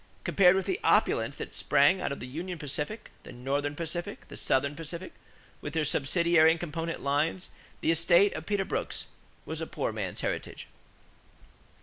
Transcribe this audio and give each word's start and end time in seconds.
Compared 0.23 0.55
with 0.55 0.65
the 0.65 0.79
opulence 0.83 1.35
that 1.35 1.53
sprang 1.53 2.01
out 2.01 2.11
of 2.11 2.19
the 2.19 2.25
Union 2.25 2.57
Pacific, 2.57 3.11
the 3.21 3.31
Northern 3.31 3.75
Pacific, 3.75 4.27
the 4.29 4.35
Southern 4.35 4.75
Pacific, 4.75 5.13
with 5.61 5.73
their 5.73 5.83
subsidiary 5.83 6.49
and 6.49 6.59
component 6.59 7.01
lines, 7.01 7.51
the 7.81 7.91
estate 7.91 8.33
of 8.33 8.47
Peter 8.47 8.65
Brooks 8.65 9.05
was 9.45 9.61
a 9.61 9.67
poor 9.67 9.91
man's 9.91 10.21
heritage. 10.21 10.65